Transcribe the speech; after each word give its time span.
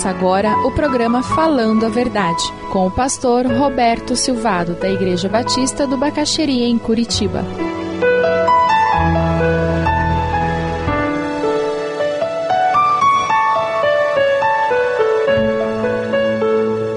Começa 0.00 0.18
agora 0.18 0.56
o 0.66 0.72
programa 0.72 1.22
Falando 1.22 1.84
a 1.84 1.90
Verdade, 1.90 2.42
com 2.72 2.86
o 2.86 2.90
pastor 2.90 3.44
Roberto 3.44 4.16
Silvado, 4.16 4.72
da 4.72 4.88
Igreja 4.88 5.28
Batista 5.28 5.86
do 5.86 5.98
Bacaxeria, 5.98 6.66
em 6.66 6.78
Curitiba. 6.78 7.44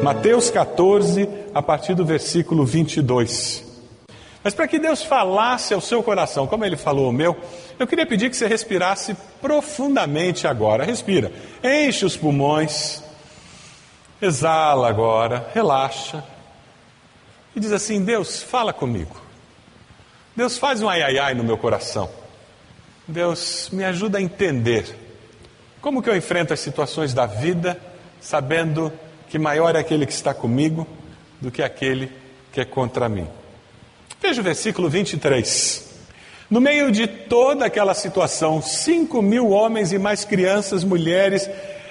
Mateus 0.02 0.49
14, 0.49 1.27
a 1.54 1.62
partir 1.62 1.95
do 1.95 2.05
versículo 2.05 2.66
22. 2.66 3.73
Mas 4.43 4.53
para 4.53 4.67
que 4.67 4.77
Deus 4.77 5.02
falasse 5.02 5.73
ao 5.73 5.79
seu 5.79 6.03
coração, 6.03 6.45
como 6.45 6.65
ele 6.65 6.75
falou 6.75 7.05
ao 7.05 7.11
meu, 7.13 7.38
eu 7.79 7.88
queria 7.88 8.05
pedir 8.05 8.29
que 8.29 8.35
você 8.35 8.45
respirasse 8.45 9.16
profundamente 9.41 10.45
agora. 10.45 10.83
Respira, 10.83 11.31
enche 11.63 12.05
os 12.05 12.17
pulmões, 12.17 13.02
exala 14.21 14.89
agora, 14.89 15.49
relaxa. 15.53 16.23
E 17.55 17.59
diz 17.59 17.71
assim: 17.71 18.03
Deus, 18.03 18.43
fala 18.43 18.73
comigo. 18.73 19.16
Deus, 20.35 20.57
faz 20.57 20.81
um 20.81 20.89
ai 20.89 21.02
ai 21.02 21.19
ai 21.19 21.33
no 21.33 21.44
meu 21.44 21.57
coração. 21.57 22.09
Deus, 23.07 23.69
me 23.71 23.85
ajuda 23.85 24.17
a 24.17 24.21
entender 24.21 24.94
como 25.80 26.02
que 26.02 26.09
eu 26.09 26.17
enfrento 26.17 26.53
as 26.53 26.59
situações 26.59 27.13
da 27.13 27.25
vida, 27.25 27.80
sabendo 28.19 28.91
que 29.30 29.39
maior 29.39 29.75
é 29.75 29.80
aquele 29.80 30.05
que 30.05 30.13
está 30.13 30.33
comigo 30.33 30.88
do 31.39 31.52
que 31.52 31.61
aquele 31.61 32.11
que 32.52 32.59
é 32.59 32.66
contra 32.66 33.07
mim. 33.07 33.27
Veja 34.23 34.40
o 34.40 34.44
versículo 34.44 34.90
23. 34.90 35.86
No 36.50 36.61
meio 36.61 36.94
de 36.94 37.08
toda 37.08 37.66
aquela 37.66 37.94
situação, 37.94 38.61
cinco 38.61 39.22
mil 39.22 39.50
homens 39.50 39.92
e 39.92 40.00
mais 40.00 40.23
crianças, 40.23 40.86
mulheres, 40.86 41.50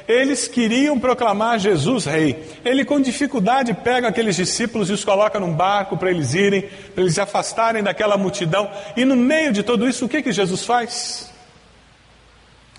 eles 0.08 0.48
queriam 0.48 0.98
proclamar 0.98 1.58
Jesus 1.58 2.06
rei. 2.06 2.42
Ele, 2.64 2.86
com 2.86 2.98
dificuldade, 2.98 3.74
pega 3.74 4.08
aqueles 4.08 4.34
discípulos 4.34 4.88
e 4.88 4.94
os 4.94 5.04
coloca 5.04 5.38
num 5.38 5.52
barco 5.52 5.98
para 5.98 6.10
eles 6.10 6.32
irem, 6.32 6.62
para 6.94 7.02
eles 7.02 7.12
se 7.12 7.20
afastarem 7.20 7.82
daquela 7.82 8.16
multidão. 8.16 8.70
E 8.96 9.04
no 9.04 9.14
meio 9.14 9.52
de 9.52 9.62
tudo 9.62 9.86
isso, 9.86 10.06
o 10.06 10.08
que, 10.08 10.22
que 10.22 10.32
Jesus 10.32 10.64
faz? 10.64 11.30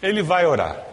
Ele 0.02 0.23
vai 0.23 0.47
orar. 0.47 0.92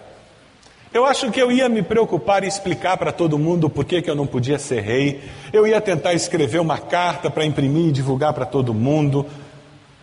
Eu 0.93 1.07
acho 1.07 1.31
que 1.31 1.41
eu 1.41 1.53
ia 1.53 1.69
me 1.69 1.83
preocupar 1.83 2.43
em 2.43 2.49
explicar 2.49 2.97
para 2.97 3.13
todo 3.13 3.39
mundo 3.39 3.71
por 3.71 3.85
que 3.85 4.03
eu 4.05 4.15
não 4.17 4.27
podia 4.27 4.59
ser 4.59 4.81
rei. 4.81 5.23
Eu 5.53 5.65
ia 5.65 5.81
tentar 5.81 6.15
escrever 6.15 6.59
uma 6.59 6.79
carta 6.79 7.31
para 7.31 7.45
imprimir 7.45 7.87
e 7.87 7.93
divulgar 7.93 8.33
para 8.33 8.45
todo 8.45 8.75
mundo. 8.75 9.25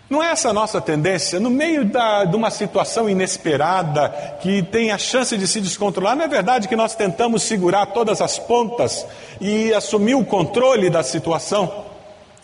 Não 0.10 0.24
é 0.24 0.32
essa 0.32 0.52
a 0.52 0.54
nossa 0.54 0.80
tendência? 0.80 1.42
No 1.42 1.50
meio 1.50 1.84
da, 1.84 2.24
de 2.24 2.34
uma 2.34 2.50
situação 2.50 3.10
inesperada, 3.10 4.38
que 4.42 4.64
tem 4.64 4.92
a 4.92 4.98
chance 4.98 5.38
de 5.38 5.46
se 5.46 5.60
descontrolar, 5.60 6.16
não 6.16 6.24
é 6.24 6.28
verdade 6.30 6.70
que 6.70 6.76
nós 6.78 6.96
tentamos 6.96 7.44
segurar 7.44 7.88
todas 7.88 8.22
as 8.22 8.40
pontas 8.40 9.06
e 9.42 9.74
assumir 9.74 10.16
o 10.16 10.24
controle 10.24 10.90
da 10.90 11.04
situação? 11.04 11.84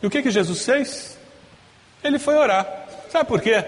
E 0.01 0.05
o 0.05 0.09
que, 0.09 0.21
que 0.21 0.29
Jesus 0.29 0.65
fez? 0.65 1.17
Ele 2.03 2.19
foi 2.19 2.35
orar. 2.35 2.67
Sabe 3.09 3.25
por 3.25 3.39
quê? 3.39 3.63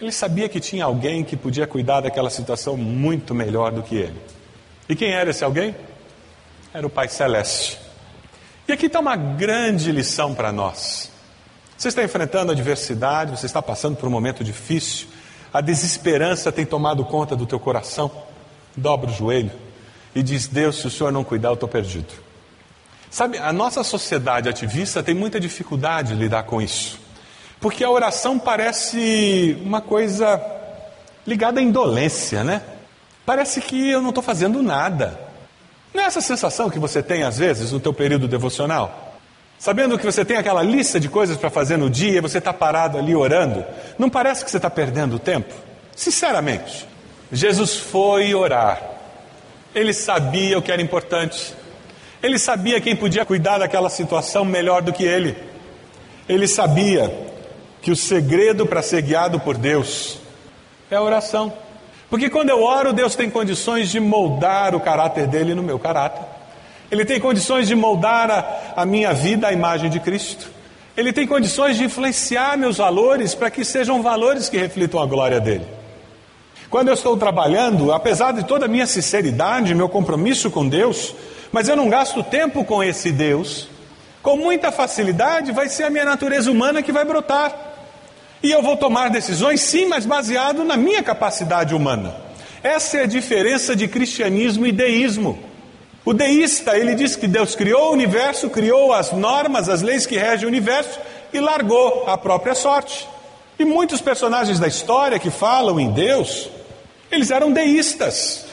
Ele 0.00 0.12
sabia 0.12 0.48
que 0.48 0.60
tinha 0.60 0.84
alguém 0.84 1.22
que 1.22 1.36
podia 1.36 1.66
cuidar 1.66 2.00
daquela 2.00 2.30
situação 2.30 2.76
muito 2.76 3.34
melhor 3.34 3.70
do 3.70 3.82
que 3.82 3.96
ele. 3.96 4.16
E 4.88 4.96
quem 4.96 5.12
era 5.12 5.30
esse 5.30 5.44
alguém? 5.44 5.74
Era 6.72 6.86
o 6.86 6.90
Pai 6.90 7.08
Celeste. 7.08 7.78
E 8.66 8.72
aqui 8.72 8.86
está 8.86 9.00
uma 9.00 9.16
grande 9.16 9.92
lição 9.92 10.34
para 10.34 10.50
nós. 10.50 11.10
Você 11.76 11.88
está 11.88 12.04
enfrentando 12.04 12.52
adversidade, 12.52 13.32
você 13.32 13.46
está 13.46 13.60
passando 13.60 13.96
por 13.96 14.06
um 14.06 14.10
momento 14.10 14.44
difícil, 14.44 15.08
a 15.52 15.60
desesperança 15.60 16.52
tem 16.52 16.64
tomado 16.64 17.04
conta 17.04 17.34
do 17.34 17.46
teu 17.46 17.58
coração. 17.58 18.10
Dobra 18.76 19.10
o 19.10 19.12
joelho 19.12 19.50
e 20.14 20.22
diz: 20.22 20.46
Deus, 20.46 20.76
se 20.76 20.86
o 20.86 20.90
Senhor 20.90 21.12
não 21.12 21.24
cuidar, 21.24 21.48
eu 21.48 21.54
estou 21.54 21.68
perdido. 21.68 22.12
Sabe, 23.10 23.38
a 23.38 23.52
nossa 23.52 23.82
sociedade 23.82 24.48
ativista 24.48 25.02
tem 25.02 25.14
muita 25.14 25.40
dificuldade 25.40 26.14
de 26.14 26.20
lidar 26.20 26.44
com 26.44 26.62
isso. 26.62 26.99
Porque 27.60 27.84
a 27.84 27.90
oração 27.90 28.38
parece 28.38 29.58
uma 29.62 29.82
coisa 29.82 30.40
ligada 31.26 31.60
à 31.60 31.62
indolência, 31.62 32.42
né? 32.42 32.62
Parece 33.26 33.60
que 33.60 33.90
eu 33.90 34.00
não 34.00 34.08
estou 34.08 34.24
fazendo 34.24 34.62
nada. 34.62 35.20
Não 35.92 36.02
é 36.02 36.06
essa 36.06 36.20
sensação 36.20 36.70
que 36.70 36.78
você 36.78 37.02
tem 37.02 37.22
às 37.22 37.36
vezes 37.36 37.70
no 37.70 37.78
teu 37.78 37.92
período 37.92 38.26
devocional? 38.26 39.18
Sabendo 39.58 39.98
que 39.98 40.06
você 40.06 40.24
tem 40.24 40.38
aquela 40.38 40.62
lista 40.62 40.98
de 40.98 41.08
coisas 41.08 41.36
para 41.36 41.50
fazer 41.50 41.76
no 41.76 41.90
dia 41.90 42.16
e 42.16 42.20
você 42.20 42.38
está 42.38 42.50
parado 42.50 42.96
ali 42.96 43.14
orando, 43.14 43.62
não 43.98 44.08
parece 44.08 44.42
que 44.42 44.50
você 44.50 44.56
está 44.56 44.70
perdendo 44.70 45.18
tempo? 45.18 45.52
Sinceramente, 45.94 46.88
Jesus 47.30 47.76
foi 47.76 48.34
orar. 48.34 48.80
Ele 49.74 49.92
sabia 49.92 50.58
o 50.58 50.62
que 50.62 50.72
era 50.72 50.80
importante. 50.80 51.54
Ele 52.22 52.38
sabia 52.38 52.80
quem 52.80 52.96
podia 52.96 53.24
cuidar 53.26 53.58
daquela 53.58 53.90
situação 53.90 54.46
melhor 54.46 54.80
do 54.80 54.94
que 54.94 55.04
ele. 55.04 55.36
Ele 56.26 56.48
sabia 56.48 57.29
que 57.82 57.90
o 57.90 57.96
segredo 57.96 58.66
para 58.66 58.82
ser 58.82 59.02
guiado 59.02 59.40
por 59.40 59.56
Deus 59.56 60.18
é 60.90 60.96
a 60.96 61.02
oração. 61.02 61.52
Porque 62.08 62.28
quando 62.28 62.50
eu 62.50 62.62
oro, 62.62 62.92
Deus 62.92 63.14
tem 63.14 63.30
condições 63.30 63.88
de 63.88 64.00
moldar 64.00 64.74
o 64.74 64.80
caráter 64.80 65.26
dele 65.26 65.54
no 65.54 65.62
meu 65.62 65.78
caráter. 65.78 66.22
Ele 66.90 67.04
tem 67.04 67.20
condições 67.20 67.68
de 67.68 67.74
moldar 67.74 68.30
a, 68.30 68.82
a 68.82 68.84
minha 68.84 69.12
vida 69.12 69.46
à 69.46 69.52
imagem 69.52 69.88
de 69.88 70.00
Cristo. 70.00 70.50
Ele 70.96 71.12
tem 71.12 71.26
condições 71.26 71.76
de 71.76 71.84
influenciar 71.84 72.58
meus 72.58 72.78
valores 72.78 73.34
para 73.34 73.50
que 73.50 73.64
sejam 73.64 74.02
valores 74.02 74.48
que 74.48 74.58
reflitam 74.58 75.00
a 75.00 75.06
glória 75.06 75.40
dele. 75.40 75.66
Quando 76.68 76.88
eu 76.88 76.94
estou 76.94 77.16
trabalhando, 77.16 77.92
apesar 77.92 78.32
de 78.32 78.44
toda 78.44 78.66
a 78.66 78.68
minha 78.68 78.86
sinceridade, 78.86 79.74
meu 79.74 79.88
compromisso 79.88 80.50
com 80.50 80.68
Deus, 80.68 81.14
mas 81.52 81.68
eu 81.68 81.76
não 81.76 81.88
gasto 81.88 82.22
tempo 82.22 82.64
com 82.64 82.82
esse 82.82 83.12
Deus, 83.12 83.68
com 84.22 84.36
muita 84.36 84.70
facilidade 84.70 85.52
vai 85.52 85.68
ser 85.68 85.84
a 85.84 85.90
minha 85.90 86.04
natureza 86.04 86.50
humana 86.50 86.82
que 86.82 86.92
vai 86.92 87.04
brotar. 87.04 87.69
E 88.42 88.50
eu 88.50 88.62
vou 88.62 88.76
tomar 88.76 89.10
decisões, 89.10 89.60
sim, 89.60 89.86
mas 89.86 90.06
baseado 90.06 90.64
na 90.64 90.76
minha 90.76 91.02
capacidade 91.02 91.74
humana. 91.74 92.14
Essa 92.62 92.98
é 92.98 93.02
a 93.02 93.06
diferença 93.06 93.76
de 93.76 93.86
cristianismo 93.86 94.66
e 94.66 94.72
deísmo. 94.72 95.38
O 96.04 96.14
deísta, 96.14 96.78
ele 96.78 96.94
diz 96.94 97.16
que 97.16 97.26
Deus 97.26 97.54
criou 97.54 97.90
o 97.90 97.92
universo, 97.92 98.48
criou 98.48 98.92
as 98.92 99.12
normas, 99.12 99.68
as 99.68 99.82
leis 99.82 100.06
que 100.06 100.16
regem 100.16 100.46
o 100.46 100.48
universo 100.48 100.98
e 101.32 101.38
largou 101.38 102.04
a 102.06 102.16
própria 102.16 102.54
sorte. 102.54 103.06
E 103.58 103.64
muitos 103.64 104.00
personagens 104.00 104.58
da 104.58 104.66
história 104.66 105.18
que 105.18 105.30
falam 105.30 105.78
em 105.78 105.90
Deus, 105.90 106.48
eles 107.10 107.30
eram 107.30 107.52
deístas. 107.52 108.46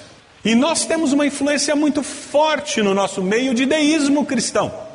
E 0.43 0.53
nós 0.53 0.85
temos 0.85 1.13
uma 1.13 1.25
influência 1.25 1.75
muito 1.75 2.03
forte 2.03 2.81
no 2.81 2.93
nosso 2.93 3.23
meio 3.23 3.53
de 3.53 3.65
deísmo 3.65 4.25
cristão. 4.25 4.86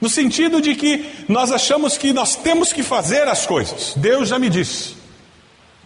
No 0.00 0.10
sentido 0.10 0.60
de 0.60 0.74
que 0.74 1.08
nós 1.28 1.50
achamos 1.50 1.96
que 1.96 2.12
nós 2.12 2.36
temos 2.36 2.72
que 2.72 2.82
fazer 2.82 3.26
as 3.28 3.46
coisas, 3.46 3.94
Deus 3.96 4.28
já 4.28 4.38
me 4.38 4.50
disse. 4.50 4.96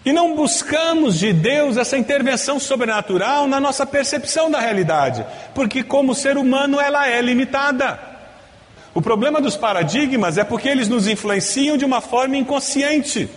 E 0.05 0.13
não 0.13 0.35
buscamos 0.35 1.19
de 1.19 1.33
Deus 1.33 1.77
essa 1.77 1.97
intervenção 1.97 2.59
sobrenatural 2.59 3.47
na 3.47 3.61
nossa 3.61 3.85
percepção 3.85 4.51
da 4.51 4.59
realidade, 4.59 5.25
porque 5.55 5.83
como 5.83 6.15
ser 6.15 6.39
humano 6.39 6.81
ela 6.81 7.07
é 7.07 7.21
limitada. 7.21 8.01
O 8.95 9.03
problema 9.03 9.41
dos 9.41 9.57
paradigmas 9.57 10.39
é 10.39 10.45
porque 10.45 10.69
eles 10.69 10.89
nos 10.89 11.07
influenciam 11.07 11.77
de 11.77 11.85
uma 11.85 12.01
forma 12.01 12.37
inconsciente. 12.37 13.29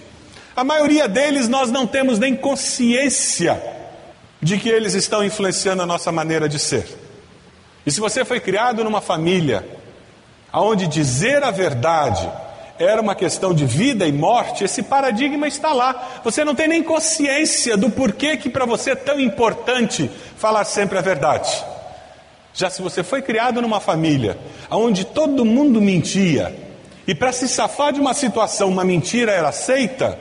A 0.56 0.64
maioria 0.64 1.08
deles 1.08 1.48
nós 1.48 1.70
não 1.70 1.86
temos 1.86 2.18
nem 2.18 2.36
consciência 2.36 3.62
de 4.42 4.58
que 4.58 4.70
eles 4.70 4.94
estão 4.94 5.24
influenciando 5.24 5.84
a 5.84 5.86
nossa 5.86 6.12
maneira 6.12 6.50
de 6.50 6.58
ser. 6.58 6.88
E 7.86 7.92
se 7.92 8.00
você 8.00 8.24
foi 8.24 8.40
criado 8.40 8.84
numa 8.84 9.02
família 9.02 9.66
onde 10.62 10.88
dizer 10.88 11.44
a 11.44 11.52
verdade 11.52 12.30
era 12.78 13.02
uma 13.02 13.16
questão 13.16 13.54
de 13.54 13.66
vida 13.66 14.08
e 14.08 14.12
morte, 14.12 14.64
esse 14.64 14.84
paradigma 14.84 15.48
está 15.48 15.72
lá. 15.74 16.22
Você 16.24 16.44
não 16.44 16.56
tem 16.56 16.68
nem 16.68 16.84
consciência 16.84 17.78
do 17.78 17.90
porquê 17.90 18.36
que 18.38 18.50
para 18.50 18.66
você 18.66 18.92
é 18.92 18.96
tão 18.96 19.20
importante 19.20 20.10
falar 20.38 20.66
sempre 20.66 20.98
a 20.98 21.02
verdade. 21.02 21.64
Já 22.54 22.70
se 22.70 22.82
você 22.82 23.04
foi 23.04 23.22
criado 23.22 23.62
numa 23.62 23.80
família 23.80 24.38
onde 24.70 25.06
todo 25.06 25.46
mundo 25.46 25.82
mentia, 25.82 26.56
e 27.08 27.14
para 27.14 27.32
se 27.32 27.48
safar 27.48 27.94
de 27.94 28.00
uma 28.00 28.14
situação, 28.14 28.70
uma 28.70 28.84
mentira 28.84 29.32
era 29.32 29.50
aceita, 29.50 30.18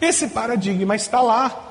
esse 0.00 0.28
paradigma 0.28 0.96
está 0.96 1.20
lá. 1.20 1.62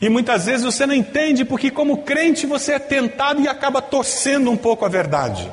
E 0.00 0.08
muitas 0.08 0.44
vezes 0.44 0.64
você 0.64 0.84
não 0.84 0.94
entende 0.94 1.44
porque, 1.44 1.70
como 1.70 2.02
crente, 2.02 2.46
você 2.46 2.74
é 2.74 2.78
tentado 2.78 3.40
e 3.40 3.48
acaba 3.48 3.80
torcendo 3.80 4.50
um 4.50 4.56
pouco 4.56 4.84
a 4.84 4.88
verdade. 4.88 5.50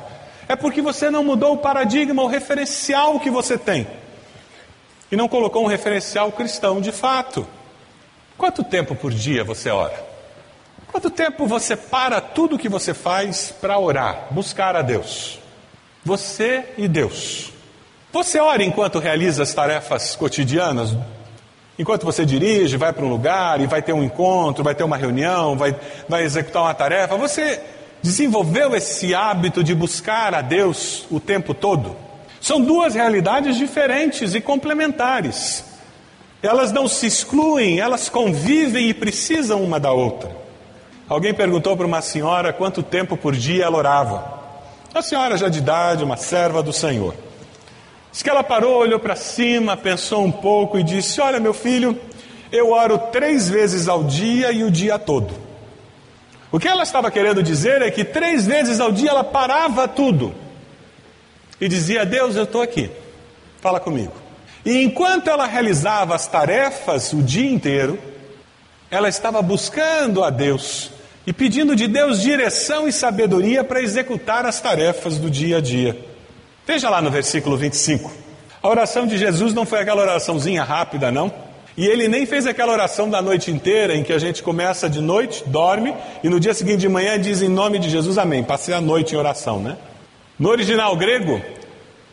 É 0.48 0.54
porque 0.56 0.82
você 0.82 1.10
não 1.10 1.24
mudou 1.24 1.54
o 1.54 1.58
paradigma, 1.58 2.22
o 2.22 2.26
referencial 2.26 3.18
que 3.18 3.30
você 3.30 3.56
tem. 3.56 3.86
E 5.10 5.16
não 5.16 5.28
colocou 5.28 5.64
um 5.64 5.68
referencial 5.68 6.30
cristão 6.32 6.80
de 6.80 6.92
fato. 6.92 7.46
Quanto 8.36 8.64
tempo 8.64 8.94
por 8.94 9.12
dia 9.12 9.44
você 9.44 9.70
ora? 9.70 10.14
Quanto 10.90 11.10
tempo 11.10 11.46
você 11.46 11.76
para 11.76 12.20
tudo 12.20 12.58
que 12.58 12.68
você 12.68 12.92
faz 12.92 13.52
para 13.60 13.78
orar, 13.78 14.28
buscar 14.30 14.76
a 14.76 14.82
Deus? 14.82 15.38
Você 16.04 16.64
e 16.76 16.86
Deus. 16.86 17.52
Você 18.12 18.38
ora 18.38 18.62
enquanto 18.62 18.98
realiza 18.98 19.42
as 19.42 19.52
tarefas 19.54 20.14
cotidianas? 20.14 20.96
Enquanto 21.76 22.04
você 22.04 22.24
dirige, 22.24 22.76
vai 22.76 22.92
para 22.92 23.04
um 23.04 23.08
lugar 23.08 23.60
e 23.60 23.66
vai 23.66 23.82
ter 23.82 23.92
um 23.92 24.04
encontro, 24.04 24.62
vai 24.62 24.74
ter 24.74 24.84
uma 24.84 24.96
reunião, 24.96 25.56
vai, 25.56 25.74
vai 26.08 26.22
executar 26.22 26.62
uma 26.62 26.74
tarefa, 26.74 27.16
você 27.16 27.60
desenvolveu 28.04 28.76
esse 28.76 29.14
hábito 29.14 29.64
de 29.64 29.74
buscar 29.74 30.34
a 30.34 30.42
Deus 30.42 31.06
o 31.10 31.18
tempo 31.18 31.54
todo? 31.54 31.96
São 32.38 32.60
duas 32.60 32.94
realidades 32.94 33.56
diferentes 33.56 34.34
e 34.34 34.42
complementares. 34.42 35.64
Elas 36.42 36.70
não 36.70 36.86
se 36.86 37.06
excluem, 37.06 37.80
elas 37.80 38.10
convivem 38.10 38.90
e 38.90 38.92
precisam 38.92 39.62
uma 39.62 39.80
da 39.80 39.90
outra. 39.90 40.30
Alguém 41.08 41.32
perguntou 41.32 41.74
para 41.78 41.86
uma 41.86 42.02
senhora 42.02 42.52
quanto 42.52 42.82
tempo 42.82 43.16
por 43.16 43.34
dia 43.34 43.64
ela 43.64 43.78
orava. 43.78 44.38
A 44.92 45.00
senhora 45.00 45.38
já 45.38 45.48
de 45.48 45.60
idade, 45.60 46.04
uma 46.04 46.18
serva 46.18 46.62
do 46.62 46.74
Senhor. 46.74 47.14
Diz 48.12 48.22
que 48.22 48.28
ela 48.28 48.44
parou, 48.44 48.80
olhou 48.80 49.00
para 49.00 49.16
cima, 49.16 49.78
pensou 49.78 50.22
um 50.22 50.30
pouco 50.30 50.78
e 50.78 50.82
disse: 50.82 51.22
Olha, 51.22 51.40
meu 51.40 51.54
filho, 51.54 51.98
eu 52.52 52.70
oro 52.70 52.98
três 53.10 53.48
vezes 53.48 53.88
ao 53.88 54.04
dia 54.04 54.52
e 54.52 54.62
o 54.62 54.70
dia 54.70 54.98
todo. 54.98 55.43
O 56.54 56.58
que 56.60 56.68
ela 56.68 56.84
estava 56.84 57.10
querendo 57.10 57.42
dizer 57.42 57.82
é 57.82 57.90
que 57.90 58.04
três 58.04 58.46
vezes 58.46 58.78
ao 58.78 58.92
dia 58.92 59.10
ela 59.10 59.24
parava 59.24 59.88
tudo 59.88 60.32
e 61.60 61.66
dizia: 61.66 62.06
Deus, 62.06 62.36
eu 62.36 62.44
estou 62.44 62.62
aqui, 62.62 62.92
fala 63.60 63.80
comigo. 63.80 64.12
E 64.64 64.84
enquanto 64.84 65.26
ela 65.26 65.46
realizava 65.46 66.14
as 66.14 66.28
tarefas 66.28 67.12
o 67.12 67.20
dia 67.20 67.50
inteiro, 67.50 67.98
ela 68.88 69.08
estava 69.08 69.42
buscando 69.42 70.22
a 70.22 70.30
Deus 70.30 70.92
e 71.26 71.32
pedindo 71.32 71.74
de 71.74 71.88
Deus 71.88 72.22
direção 72.22 72.86
e 72.86 72.92
sabedoria 72.92 73.64
para 73.64 73.82
executar 73.82 74.46
as 74.46 74.60
tarefas 74.60 75.18
do 75.18 75.28
dia 75.28 75.56
a 75.56 75.60
dia. 75.60 75.98
Veja 76.64 76.88
lá 76.88 77.02
no 77.02 77.10
versículo 77.10 77.56
25. 77.56 78.12
A 78.62 78.68
oração 78.68 79.08
de 79.08 79.18
Jesus 79.18 79.52
não 79.52 79.66
foi 79.66 79.80
aquela 79.80 80.02
oraçãozinha 80.02 80.62
rápida, 80.62 81.10
não. 81.10 81.34
E 81.76 81.86
ele 81.86 82.06
nem 82.06 82.24
fez 82.24 82.46
aquela 82.46 82.72
oração 82.72 83.10
da 83.10 83.20
noite 83.20 83.50
inteira, 83.50 83.96
em 83.96 84.04
que 84.04 84.12
a 84.12 84.18
gente 84.18 84.42
começa 84.42 84.88
de 84.88 85.00
noite, 85.00 85.42
dorme, 85.46 85.92
e 86.22 86.28
no 86.28 86.38
dia 86.38 86.54
seguinte 86.54 86.78
de 86.78 86.88
manhã 86.88 87.18
diz 87.18 87.42
em 87.42 87.48
nome 87.48 87.80
de 87.80 87.90
Jesus, 87.90 88.16
amém. 88.16 88.44
Passei 88.44 88.72
a 88.74 88.80
noite 88.80 89.14
em 89.14 89.18
oração, 89.18 89.58
né? 89.58 89.76
No 90.38 90.50
original 90.50 90.96
grego, 90.96 91.42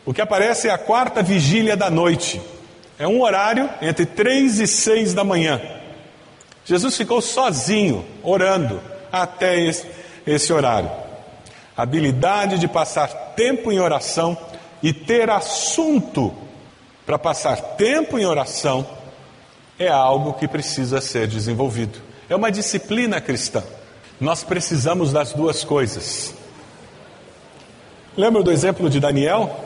o 0.04 0.12
que 0.12 0.20
aparece 0.20 0.68
é 0.68 0.72
a 0.72 0.78
quarta 0.78 1.22
vigília 1.22 1.76
da 1.76 1.88
noite. 1.88 2.40
É 2.98 3.06
um 3.06 3.22
horário 3.22 3.70
entre 3.80 4.04
três 4.04 4.58
e 4.58 4.66
seis 4.66 5.14
da 5.14 5.22
manhã. 5.22 5.60
Jesus 6.64 6.96
ficou 6.96 7.20
sozinho, 7.20 8.04
orando, 8.22 8.80
até 9.12 9.60
esse, 9.60 9.86
esse 10.26 10.52
horário. 10.52 10.90
A 11.76 11.82
habilidade 11.82 12.58
de 12.58 12.66
passar 12.66 13.08
tempo 13.36 13.70
em 13.70 13.78
oração 13.78 14.36
e 14.82 14.92
ter 14.92 15.30
assunto 15.30 16.34
para 17.06 17.18
passar 17.18 17.56
tempo 17.76 18.18
em 18.18 18.24
oração 18.24 18.86
é 19.84 19.90
algo 19.90 20.34
que 20.34 20.48
precisa 20.48 21.00
ser 21.00 21.26
desenvolvido. 21.26 21.98
É 22.28 22.36
uma 22.36 22.50
disciplina 22.50 23.20
cristã. 23.20 23.62
Nós 24.20 24.44
precisamos 24.44 25.12
das 25.12 25.32
duas 25.32 25.64
coisas. 25.64 26.34
Lembra 28.16 28.42
do 28.42 28.52
exemplo 28.52 28.88
de 28.88 29.00
Daniel? 29.00 29.64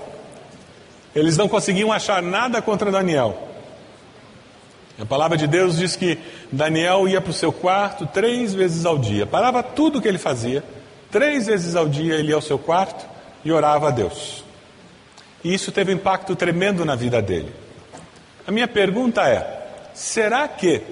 Eles 1.15 1.37
não 1.37 1.49
conseguiam 1.49 1.93
achar 1.93 2.23
nada 2.23 2.63
contra 2.63 2.91
Daniel. 2.91 3.47
A 4.99 5.05
palavra 5.05 5.37
de 5.37 5.47
Deus 5.47 5.77
diz 5.77 5.95
que 5.95 6.19
Daniel 6.51 7.07
ia 7.07 7.21
para 7.21 7.31
o 7.31 7.35
seu 7.35 7.53
quarto 7.53 8.07
três 8.07 8.55
vezes 8.55 8.87
ao 8.87 8.97
dia. 8.97 9.27
Parava 9.27 9.63
tudo 9.63 9.99
o 9.99 10.03
que 10.03 10.09
ele 10.09 10.19
fazia. 10.19 10.65
Três 11.11 11.47
vezes 11.47 11.77
ao 11.77 11.89
dia 11.89 12.15
ele 12.15 12.29
ia 12.29 12.35
ao 12.35 12.43
seu 12.43 12.59
quarto 12.59 13.07
e 13.45 13.53
orava 13.53 13.89
a 13.89 13.91
Deus. 13.91 14.45
E 15.45 15.53
isso 15.53 15.71
teve 15.71 15.93
um 15.93 15.97
impacto 15.97 16.35
tremendo 16.35 16.85
na 16.85 16.95
vida 16.95 17.21
dele. 17.21 17.53
A 18.47 18.51
minha 18.51 18.67
pergunta 18.67 19.23
é: 19.29 19.56
será 19.97 20.47
que 20.47 20.83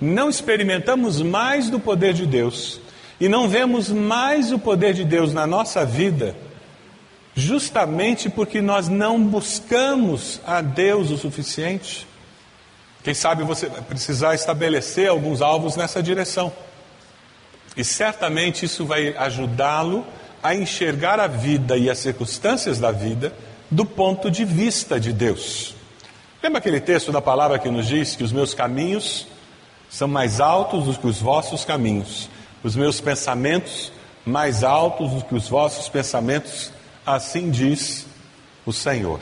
não 0.00 0.28
experimentamos 0.28 1.22
mais 1.22 1.70
do 1.70 1.80
poder 1.80 2.12
de 2.12 2.26
Deus 2.26 2.80
e 3.18 3.28
não 3.28 3.48
vemos 3.48 3.88
mais 3.88 4.52
o 4.52 4.58
poder 4.58 4.92
de 4.92 5.04
Deus 5.04 5.32
na 5.32 5.46
nossa 5.46 5.84
vida 5.86 6.36
justamente 7.34 8.30
porque 8.30 8.60
nós 8.62 8.88
não 8.88 9.22
buscamos 9.22 10.40
a 10.46 10.60
Deus 10.60 11.10
o 11.10 11.18
suficiente. 11.18 12.06
Quem 13.02 13.12
sabe 13.12 13.42
você 13.42 13.66
vai 13.66 13.82
precisar 13.82 14.34
estabelecer 14.34 15.08
alguns 15.08 15.42
alvos 15.42 15.76
nessa 15.76 16.02
direção. 16.02 16.52
E 17.76 17.84
certamente 17.84 18.64
isso 18.64 18.86
vai 18.86 19.16
ajudá-lo 19.16 20.06
a 20.42 20.54
enxergar 20.54 21.18
a 21.18 21.26
vida 21.26 21.76
e 21.76 21.90
as 21.90 21.98
circunstâncias 21.98 22.78
da 22.78 22.92
vida 22.92 23.32
do 23.70 23.84
ponto 23.84 24.30
de 24.30 24.44
vista 24.44 25.00
de 25.00 25.12
Deus. 25.12 25.73
Lembra 26.44 26.58
aquele 26.58 26.78
texto 26.78 27.10
da 27.10 27.22
palavra 27.22 27.58
que 27.58 27.70
nos 27.70 27.88
diz 27.88 28.14
que 28.14 28.22
os 28.22 28.30
meus 28.30 28.52
caminhos 28.52 29.26
são 29.88 30.06
mais 30.06 30.42
altos 30.42 30.84
do 30.84 30.92
que 30.92 31.06
os 31.06 31.18
vossos 31.18 31.64
caminhos, 31.64 32.28
os 32.62 32.76
meus 32.76 33.00
pensamentos 33.00 33.90
mais 34.26 34.62
altos 34.62 35.10
do 35.10 35.24
que 35.24 35.34
os 35.34 35.48
vossos 35.48 35.88
pensamentos? 35.88 36.70
Assim 37.06 37.50
diz 37.50 38.04
o 38.66 38.74
Senhor. 38.74 39.20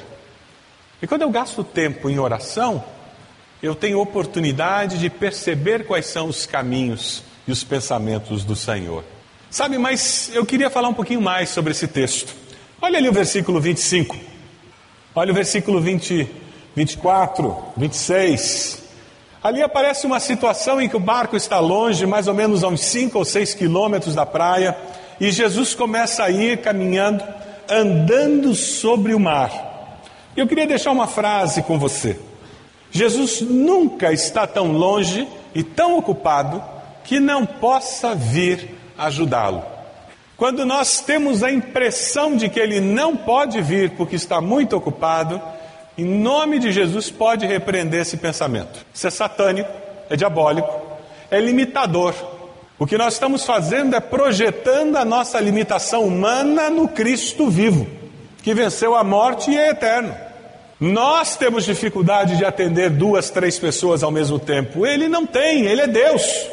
E 1.01 1.07
quando 1.07 1.23
eu 1.23 1.31
gasto 1.31 1.63
tempo 1.63 2.11
em 2.11 2.19
oração, 2.19 2.83
eu 3.63 3.77
tenho 3.77 4.01
oportunidade 4.01 4.99
de 4.99 5.09
perceber 5.09 5.87
quais 5.87 6.07
são 6.07 6.27
os 6.27 6.45
caminhos 6.45 7.23
e 7.47 7.53
os 7.53 7.63
pensamentos 7.63 8.43
do 8.43 8.57
Senhor. 8.57 9.05
Sabe, 9.49 9.79
mas 9.79 10.29
eu 10.35 10.45
queria 10.45 10.69
falar 10.69 10.89
um 10.89 10.95
pouquinho 10.95 11.23
mais 11.23 11.51
sobre 11.51 11.71
esse 11.71 11.87
texto. 11.87 12.35
Olha 12.81 12.99
ali 12.99 13.09
o 13.09 13.13
versículo 13.13 13.61
25. 13.61 14.19
Olha 15.15 15.31
o 15.31 15.35
versículo 15.35 15.81
20, 15.81 16.42
24, 16.75 17.57
26. 17.77 18.83
Ali 19.43 19.63
aparece 19.63 20.07
uma 20.07 20.21
situação 20.21 20.81
em 20.81 20.89
que 20.89 20.97
o 20.97 21.01
barco 21.01 21.37
está 21.37 21.59
longe, 21.59 22.07
mais 22.07 22.29
ou 22.29 22.35
menos 22.35 22.63
a 22.63 22.69
uns 22.69 22.83
5 22.83 23.19
ou 23.19 23.25
6 23.25 23.55
quilômetros 23.55 24.15
da 24.15 24.25
praia, 24.25 24.77
e 25.21 25.31
Jesus 25.31 25.75
começa 25.75 26.25
a 26.25 26.31
ir 26.31 26.59
caminhando 26.59 27.23
andando 27.69 28.55
sobre 28.55 29.15
o 29.15 29.21
mar. 29.21 30.01
Eu 30.37 30.47
queria 30.47 30.67
deixar 30.67 30.91
uma 30.91 31.07
frase 31.07 31.63
com 31.63 31.79
você. 31.79 32.19
Jesus 32.91 33.41
nunca 33.41 34.13
está 34.13 34.47
tão 34.47 34.73
longe 34.73 35.27
e 35.55 35.63
tão 35.63 35.97
ocupado 35.97 36.63
que 37.05 37.19
não 37.19 37.45
possa 37.47 38.15
vir 38.15 38.77
ajudá-lo. 38.97 39.65
Quando 40.37 40.65
nós 40.65 41.01
temos 41.01 41.43
a 41.43 41.51
impressão 41.51 42.37
de 42.37 42.49
que 42.49 42.61
ele 42.61 42.81
não 42.81 43.17
pode 43.17 43.61
vir 43.63 43.91
porque 43.91 44.17
está 44.17 44.41
muito 44.41 44.77
ocupado, 44.77 45.41
em 45.97 46.05
nome 46.05 46.59
de 46.59 46.73
Jesus 46.73 47.11
pode 47.11 47.47
repreender 47.47 48.01
esse 48.01 48.17
pensamento. 48.17 48.85
Isso 48.95 49.07
é 49.07 49.11
satânico, 49.11 49.71
é 50.09 50.17
diabólico, 50.17 50.71
é 51.31 51.39
limitador. 51.41 52.15
O 52.79 52.87
que 52.87 52.97
nós 52.97 53.15
estamos 53.15 53.45
fazendo 53.45 53.95
é 53.95 54.01
projetando 54.01 54.97
a 54.97 55.05
nossa 55.05 55.39
limitação 55.39 56.05
humana 56.05 56.71
no 56.71 56.89
Cristo 56.89 57.49
vivo, 57.49 57.87
que 58.43 58.55
venceu 58.55 58.95
a 58.95 59.05
morte 59.05 59.51
e 59.51 59.59
é 59.59 59.71
eterno. 59.71 60.15
Nós 60.81 61.37
temos 61.37 61.65
dificuldade 61.65 62.37
de 62.37 62.45
atender 62.45 62.91
duas, 62.91 63.31
três 63.31 63.59
pessoas 63.59 64.03
ao 64.03 64.11
mesmo 64.11 64.39
tempo. 64.39 64.85
Ele 64.85 65.09
não 65.09 65.25
tem, 65.25 65.67
ele 65.67 65.83
é 65.83 65.87
Deus. 65.87 66.49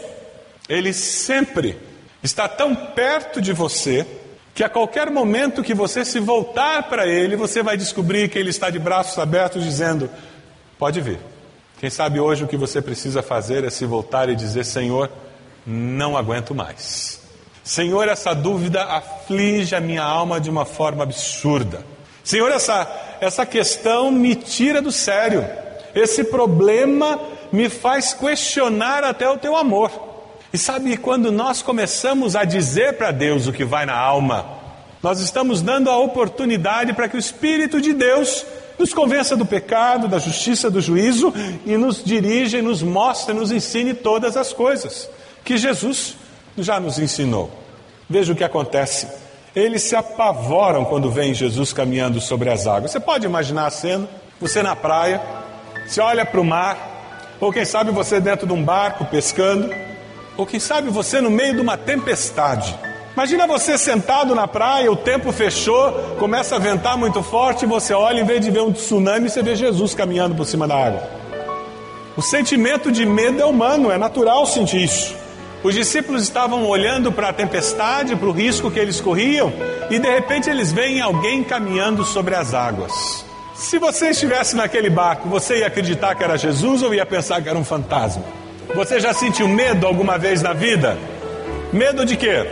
Ele 0.68 0.94
sempre 0.94 1.76
está 2.22 2.48
tão 2.48 2.76
perto 2.76 3.42
de 3.42 3.54
você 3.54 4.06
que 4.60 4.64
a 4.66 4.68
qualquer 4.68 5.10
momento 5.10 5.64
que 5.64 5.74
você 5.74 6.04
se 6.04 6.20
voltar 6.20 6.84
para 6.90 7.08
ele, 7.08 7.38
você 7.38 7.64
vai 7.64 7.78
descobrir 7.78 8.28
que 8.28 8.38
ele 8.38 8.50
está 8.50 8.70
de 8.70 8.78
braços 8.78 9.18
abertos 9.18 9.64
dizendo: 9.64 10.10
Pode 10.78 11.00
vir. 11.00 11.18
Quem 11.80 11.90
sabe 11.90 12.20
hoje 12.20 12.44
o 12.44 12.48
que 12.48 12.58
você 12.58 12.82
precisa 12.82 13.24
fazer 13.24 13.64
é 13.64 13.70
se 13.70 13.86
voltar 13.86 14.28
e 14.28 14.36
dizer: 14.36 14.66
Senhor, 14.66 15.10
não 15.66 16.18
aguento 16.18 16.54
mais. 16.54 17.22
Senhor, 17.64 18.10
essa 18.10 18.34
dúvida 18.34 18.84
aflige 18.84 19.78
a 19.78 19.80
minha 19.80 20.04
alma 20.04 20.42
de 20.42 20.50
uma 20.50 20.66
forma 20.66 21.04
absurda. 21.04 21.86
Senhor, 22.22 22.52
essa, 22.52 22.86
essa 23.22 23.46
questão 23.46 24.12
me 24.12 24.36
tira 24.36 24.82
do 24.82 24.92
sério. 24.92 25.48
Esse 25.96 26.26
problema 26.26 27.18
me 27.50 27.70
faz 27.70 28.14
questionar 28.14 29.06
até 29.06 29.30
o 29.30 29.38
teu 29.38 29.56
amor. 29.56 30.09
E 30.52 30.58
sabe, 30.58 30.98
quando 30.98 31.32
nós 31.32 31.62
começamos 31.62 32.36
a 32.36 32.44
dizer 32.44 32.94
para 32.94 33.12
Deus 33.12 33.48
o 33.48 33.54
que 33.54 33.64
vai 33.64 33.86
na 33.86 33.96
alma, 33.96 34.46
nós 35.02 35.20
estamos 35.20 35.62
dando 35.62 35.90
a 35.90 35.98
oportunidade 35.98 36.94
para 36.94 37.08
que 37.08 37.16
o 37.16 37.20
Espírito 37.20 37.80
de 37.80 37.94
Deus 37.94 38.46
nos 38.78 38.94
convença 38.94 39.36
do 39.38 39.46
pecado, 39.46 40.08
da 40.08 40.18
justiça, 40.18 40.70
do 40.70 40.82
juízo 40.82 41.34
e 41.66 41.78
nos 41.78 42.04
dirija, 42.04 42.62
nos 42.62 42.82
mostre, 42.82 43.34
nos 43.34 43.52
ensine 43.52 43.94
todas 43.94 44.36
as 44.36 44.52
coisas 44.52 45.10
que 45.44 45.58
Jesus 45.58 46.16
já 46.58 46.80
nos 46.80 46.98
ensinou. 46.98 47.52
Veja 48.10 48.34
o 48.34 48.36
que 48.36 48.44
acontece. 48.44 49.08
Eles 49.56 49.84
se 49.84 49.96
apavoram 49.96 50.86
quando 50.86 51.12
veem 51.12 51.34
Jesus 51.34 51.74
caminhando 51.74 52.20
sobre 52.20 52.50
as 52.50 52.66
águas. 52.66 52.92
Você 52.92 53.00
pode 53.00 53.26
imaginar 53.26 53.68
a 53.68 53.72
cena? 53.72 54.08
Você 54.40 54.64
na 54.64 54.76
praia, 54.76 55.22
você 55.86 56.02
olha 56.02 56.26
para 56.26 56.40
o 56.40 56.46
mar, 56.46 57.38
ou 57.40 57.52
quem 57.52 57.66
sabe 57.66 57.92
você 57.92 58.20
dentro 58.20 58.48
de 58.48 58.54
um 58.54 58.64
barco 58.64 59.06
pescando, 59.06 59.70
ou 60.40 60.46
quem 60.46 60.58
sabe 60.60 60.90
você 60.90 61.20
no 61.20 61.30
meio 61.30 61.54
de 61.54 61.60
uma 61.60 61.76
tempestade. 61.76 62.74
Imagina 63.14 63.46
você 63.46 63.78
sentado 63.78 64.34
na 64.34 64.48
praia, 64.48 64.90
o 64.90 64.96
tempo 64.96 65.34
fechou, 65.34 65.92
começa 66.18 66.56
a 66.56 66.60
ventar 66.60 66.98
muito 66.98 67.22
forte, 67.22 67.66
e 67.66 67.68
você 67.68 67.94
olha, 67.94 68.22
em 68.22 68.24
vez 68.24 68.40
de 68.40 68.50
ver 68.50 68.62
um 68.62 68.72
tsunami, 68.72 69.30
você 69.30 69.44
vê 69.44 69.54
Jesus 69.54 69.94
caminhando 69.94 70.36
por 70.36 70.46
cima 70.46 70.66
da 70.66 70.78
água. 70.78 71.04
O 72.16 72.22
sentimento 72.22 72.90
de 72.90 73.06
medo 73.06 73.42
é 73.42 73.46
humano, 73.46 73.92
é 73.92 73.98
natural 73.98 74.46
sentir 74.46 74.82
isso. 74.82 75.14
Os 75.62 75.76
discípulos 75.76 76.24
estavam 76.24 76.66
olhando 76.66 77.12
para 77.12 77.30
a 77.30 77.34
tempestade, 77.34 78.16
para 78.16 78.30
o 78.30 78.32
risco 78.32 78.72
que 78.72 78.80
eles 78.80 79.02
corriam, 79.02 79.52
e 79.90 80.00
de 80.00 80.10
repente 80.10 80.50
eles 80.50 80.72
veem 80.72 81.02
alguém 81.02 81.44
caminhando 81.44 82.06
sobre 82.06 82.34
as 82.34 82.54
águas. 82.54 83.26
Se 83.56 83.78
você 83.78 84.12
estivesse 84.12 84.56
naquele 84.56 84.90
barco, 84.90 85.28
você 85.28 85.58
ia 85.58 85.68
acreditar 85.68 86.16
que 86.16 86.24
era 86.24 86.38
Jesus 86.38 86.82
ou 86.82 86.94
ia 86.94 87.06
pensar 87.06 87.42
que 87.42 87.50
era 87.50 87.58
um 87.58 87.66
fantasma? 87.66 88.24
Você 88.74 89.00
já 89.00 89.14
sentiu 89.14 89.48
medo 89.48 89.88
alguma 89.88 90.18
vez 90.18 90.42
na 90.42 90.54
vida? 90.54 90.98
Medo 91.74 92.06
de 92.06 92.16
quê? 92.16 92.46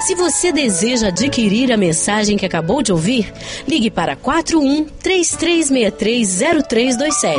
Se 0.00 0.14
você 0.14 0.50
deseja 0.50 1.08
adquirir 1.08 1.70
a 1.70 1.76
mensagem 1.76 2.36
que 2.36 2.46
acabou 2.46 2.82
de 2.82 2.90
ouvir, 2.90 3.32
ligue 3.68 3.90
para 3.90 4.16
41 4.16 4.86
33630327. 5.02 7.36